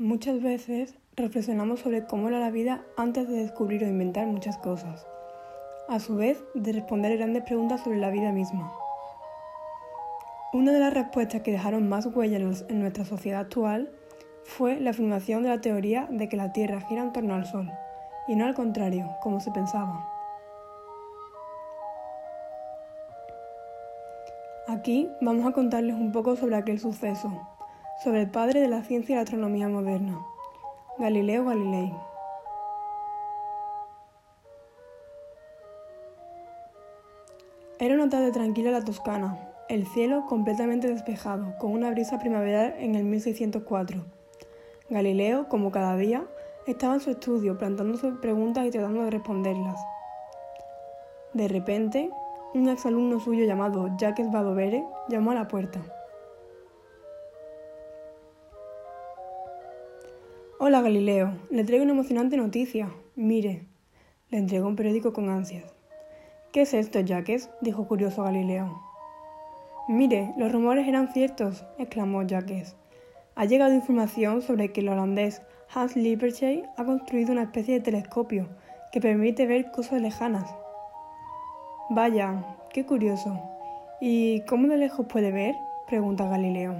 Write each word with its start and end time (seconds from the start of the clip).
Muchas 0.00 0.40
veces 0.40 0.94
reflexionamos 1.16 1.80
sobre 1.80 2.06
cómo 2.06 2.28
era 2.28 2.38
la 2.38 2.52
vida 2.52 2.84
antes 2.96 3.26
de 3.26 3.34
descubrir 3.34 3.82
o 3.82 3.88
inventar 3.88 4.28
muchas 4.28 4.56
cosas, 4.56 5.04
a 5.88 5.98
su 5.98 6.14
vez 6.14 6.40
de 6.54 6.72
responder 6.72 7.16
grandes 7.16 7.42
preguntas 7.42 7.80
sobre 7.82 7.98
la 7.98 8.10
vida 8.10 8.30
misma. 8.30 8.72
Una 10.52 10.70
de 10.70 10.78
las 10.78 10.94
respuestas 10.94 11.42
que 11.42 11.50
dejaron 11.50 11.88
más 11.88 12.06
huella 12.06 12.36
en 12.36 12.80
nuestra 12.80 13.04
sociedad 13.04 13.40
actual 13.40 13.90
fue 14.44 14.78
la 14.78 14.90
afirmación 14.90 15.42
de 15.42 15.48
la 15.48 15.60
teoría 15.60 16.06
de 16.08 16.28
que 16.28 16.36
la 16.36 16.52
Tierra 16.52 16.80
gira 16.80 17.02
en 17.02 17.12
torno 17.12 17.34
al 17.34 17.44
Sol, 17.44 17.68
y 18.28 18.36
no 18.36 18.46
al 18.46 18.54
contrario, 18.54 19.16
como 19.20 19.40
se 19.40 19.50
pensaba. 19.50 20.08
Aquí 24.68 25.10
vamos 25.20 25.44
a 25.44 25.50
contarles 25.50 25.96
un 25.96 26.12
poco 26.12 26.36
sobre 26.36 26.54
aquel 26.54 26.78
suceso, 26.78 27.32
sobre 28.02 28.20
el 28.22 28.30
padre 28.30 28.60
de 28.60 28.68
la 28.68 28.82
ciencia 28.82 29.14
y 29.14 29.16
la 29.16 29.22
astronomía 29.22 29.68
moderna, 29.68 30.24
Galileo 30.98 31.44
Galilei. 31.44 31.92
Era 37.80 37.94
una 37.94 38.08
tarde 38.08 38.30
tranquila 38.30 38.68
en 38.68 38.74
la 38.74 38.84
Toscana, 38.84 39.38
el 39.68 39.86
cielo 39.86 40.26
completamente 40.26 40.88
despejado, 40.88 41.56
con 41.58 41.72
una 41.72 41.90
brisa 41.90 42.20
primaveral 42.20 42.74
en 42.78 42.94
el 42.94 43.04
1604. 43.04 44.04
Galileo, 44.90 45.48
como 45.48 45.72
cada 45.72 45.96
día, 45.96 46.24
estaba 46.66 46.94
en 46.94 47.00
su 47.00 47.10
estudio 47.10 47.58
plantándose 47.58 48.12
preguntas 48.12 48.64
y 48.64 48.70
tratando 48.70 49.02
de 49.02 49.10
responderlas. 49.10 49.80
De 51.34 51.48
repente, 51.48 52.10
un 52.54 52.68
exalumno 52.68 53.18
suyo 53.18 53.44
llamado 53.44 53.88
Jacques 53.98 54.30
Badovere 54.30 54.84
llamó 55.08 55.32
a 55.32 55.34
la 55.34 55.48
puerta. 55.48 55.80
Hola 60.60 60.80
Galileo, 60.80 61.34
le 61.50 61.62
traigo 61.62 61.84
una 61.84 61.92
emocionante 61.92 62.36
noticia. 62.36 62.90
Mire, 63.14 63.62
le 64.28 64.38
entregó 64.38 64.66
un 64.66 64.74
periódico 64.74 65.12
con 65.12 65.28
ansias. 65.28 65.72
¿Qué 66.50 66.62
es 66.62 66.74
esto, 66.74 66.98
Jacques? 66.98 67.48
dijo 67.60 67.86
curioso 67.86 68.24
Galileo. 68.24 68.82
Mire, 69.86 70.34
los 70.36 70.50
rumores 70.50 70.88
eran 70.88 71.12
ciertos, 71.12 71.64
exclamó 71.78 72.24
Jacques. 72.24 72.74
Ha 73.36 73.44
llegado 73.44 73.72
información 73.72 74.42
sobre 74.42 74.72
que 74.72 74.80
el 74.80 74.88
holandés 74.88 75.42
Hans 75.72 75.94
Lippershey 75.94 76.64
ha 76.76 76.84
construido 76.84 77.30
una 77.30 77.42
especie 77.42 77.74
de 77.74 77.80
telescopio 77.80 78.48
que 78.90 79.00
permite 79.00 79.46
ver 79.46 79.70
cosas 79.70 80.02
lejanas. 80.02 80.52
Vaya, 81.88 82.56
qué 82.72 82.84
curioso. 82.84 83.40
¿Y 84.00 84.40
cómo 84.46 84.66
de 84.66 84.76
lejos 84.76 85.06
puede 85.06 85.30
ver? 85.30 85.54
pregunta 85.86 86.28
Galileo. 86.28 86.74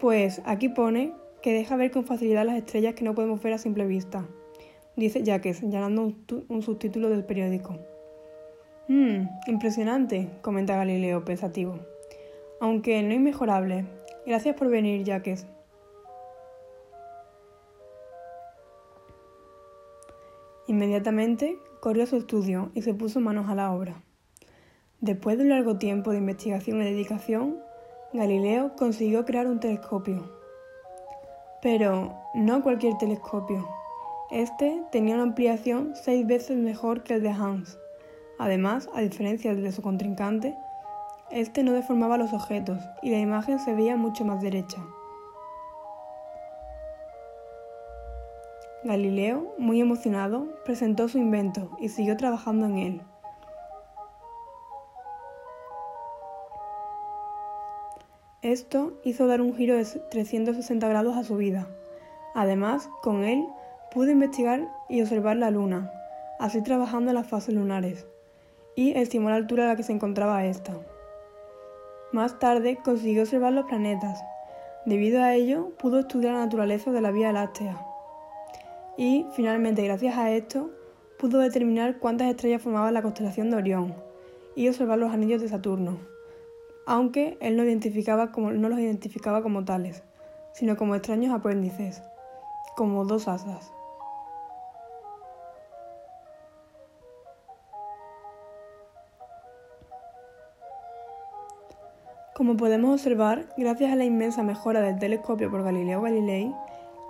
Pues 0.00 0.40
aquí 0.46 0.70
pone 0.70 1.12
que 1.42 1.52
deja 1.52 1.76
ver 1.76 1.90
con 1.90 2.04
facilidad 2.04 2.46
las 2.46 2.56
estrellas 2.56 2.94
que 2.94 3.04
no 3.04 3.14
podemos 3.14 3.42
ver 3.42 3.52
a 3.52 3.58
simple 3.58 3.84
vista, 3.84 4.24
dice 4.96 5.22
Jacques, 5.22 5.60
llenando 5.60 6.14
un, 6.48 6.62
subtítulo 6.62 7.10
del 7.10 7.24
periódico. 7.24 7.76
Mmm, 8.88 9.26
impresionante, 9.48 10.30
comenta 10.40 10.76
Galileo 10.76 11.24
pensativo. 11.24 11.78
Aunque 12.60 13.02
no 13.02 13.12
inmejorable. 13.12 13.84
Gracias 14.24 14.54
por 14.54 14.68
venir, 14.68 15.04
Jacques. 15.04 15.46
Inmediatamente 20.68 21.58
corrió 21.80 22.04
a 22.04 22.06
su 22.06 22.16
estudio 22.16 22.70
y 22.74 22.82
se 22.82 22.94
puso 22.94 23.20
manos 23.20 23.48
a 23.48 23.56
la 23.56 23.72
obra. 23.72 24.00
Después 25.00 25.36
de 25.36 25.42
un 25.42 25.50
largo 25.50 25.76
tiempo 25.76 26.12
de 26.12 26.18
investigación 26.18 26.80
y 26.80 26.84
dedicación, 26.84 27.58
Galileo 28.12 28.76
consiguió 28.76 29.24
crear 29.24 29.48
un 29.48 29.58
telescopio 29.58 30.41
pero 31.62 32.12
no 32.34 32.62
cualquier 32.62 32.98
telescopio. 32.98 33.66
Este 34.30 34.82
tenía 34.90 35.14
una 35.14 35.22
ampliación 35.22 35.92
seis 35.94 36.26
veces 36.26 36.56
mejor 36.56 37.04
que 37.04 37.14
el 37.14 37.22
de 37.22 37.30
Hans. 37.30 37.78
Además, 38.38 38.90
a 38.94 39.00
diferencia 39.00 39.54
de 39.54 39.72
su 39.72 39.80
contrincante, 39.80 40.56
este 41.30 41.62
no 41.62 41.72
deformaba 41.72 42.18
los 42.18 42.32
objetos 42.32 42.78
y 43.00 43.10
la 43.10 43.18
imagen 43.18 43.58
se 43.60 43.74
veía 43.74 43.96
mucho 43.96 44.24
más 44.24 44.42
derecha. 44.42 44.82
Galileo, 48.84 49.54
muy 49.58 49.80
emocionado, 49.80 50.48
presentó 50.64 51.08
su 51.08 51.18
invento 51.18 51.70
y 51.80 51.88
siguió 51.88 52.16
trabajando 52.16 52.66
en 52.66 52.78
él. 52.78 53.02
Esto 58.42 58.94
hizo 59.04 59.28
dar 59.28 59.40
un 59.40 59.54
giro 59.54 59.76
de 59.76 59.84
360 59.84 60.88
grados 60.88 61.16
a 61.16 61.22
su 61.22 61.36
vida. 61.36 61.68
Además, 62.34 62.90
con 63.00 63.22
él 63.22 63.46
pudo 63.92 64.10
investigar 64.10 64.68
y 64.88 65.00
observar 65.00 65.36
la 65.36 65.52
Luna, 65.52 65.92
así 66.40 66.60
trabajando 66.60 67.12
en 67.12 67.14
las 67.14 67.28
fases 67.28 67.54
lunares, 67.54 68.04
y 68.74 68.98
estimó 68.98 69.30
la 69.30 69.36
altura 69.36 69.62
a 69.62 69.68
la 69.68 69.76
que 69.76 69.84
se 69.84 69.92
encontraba 69.92 70.44
ésta. 70.44 70.72
Más 72.10 72.40
tarde 72.40 72.80
consiguió 72.84 73.22
observar 73.22 73.52
los 73.52 73.66
planetas. 73.66 74.24
Debido 74.86 75.22
a 75.22 75.34
ello, 75.34 75.70
pudo 75.78 76.00
estudiar 76.00 76.34
la 76.34 76.40
naturaleza 76.40 76.90
de 76.90 77.00
la 77.00 77.12
Vía 77.12 77.30
Láctea. 77.30 77.86
Y, 78.96 79.24
finalmente, 79.36 79.84
gracias 79.84 80.18
a 80.18 80.32
esto, 80.32 80.70
pudo 81.16 81.38
determinar 81.38 82.00
cuántas 82.00 82.28
estrellas 82.28 82.60
formaban 82.60 82.92
la 82.92 83.02
constelación 83.02 83.50
de 83.50 83.56
Orión 83.58 83.94
y 84.56 84.66
observar 84.66 84.98
los 84.98 85.12
anillos 85.12 85.40
de 85.40 85.48
Saturno 85.48 86.10
aunque 86.86 87.38
él 87.40 87.56
no, 87.56 87.64
los 87.64 88.78
identificaba 88.78 89.42
como 89.42 89.64
tales, 89.64 90.02
sino 90.52 90.76
como 90.76 90.94
extraños 90.94 91.34
apéndices, 91.34 92.02
como 92.76 93.04
dos 93.04 93.28
asas. 93.28 93.72
Como 102.34 102.56
podemos 102.56 102.94
observar, 102.94 103.46
gracias 103.56 103.92
a 103.92 103.96
la 103.96 104.04
inmensa 104.04 104.42
mejora 104.42 104.80
del 104.80 104.98
telescopio 104.98 105.50
por 105.50 105.62
Galileo 105.62 106.00
Galilei, 106.00 106.52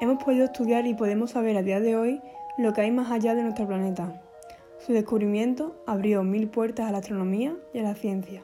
hemos 0.01 0.23
podido 0.23 0.45
estudiar 0.45 0.87
y 0.87 0.95
podemos 0.95 1.31
saber 1.31 1.57
a 1.57 1.63
día 1.63 1.81
de 1.81 1.97
hoy 1.97 2.21
lo 2.59 2.73
que 2.73 2.83
hay 2.83 2.91
más 2.91 3.11
allá 3.11 3.35
de 3.35 3.43
nuestro 3.43 3.67
planeta. 3.67 4.21
Su 4.79 4.93
descubrimiento 4.93 5.81
abrió 5.87 6.25
mil 6.25 6.49
puertas 6.49 6.89
a 6.89 6.93
la 6.93 6.99
astronomía 6.99 7.57
y 7.73 7.79
a 7.79 7.83
la 7.83 7.95
ciencia. 7.95 8.43